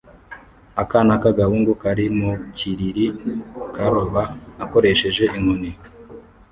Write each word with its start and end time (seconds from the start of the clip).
Akana 0.81 1.13
k'agahungu 1.21 1.71
kari 1.81 2.05
mu 2.17 2.31
kiriri 2.55 3.05
karoba 3.75 4.23
akoresheje 4.63 5.23
inkoni 5.37 5.71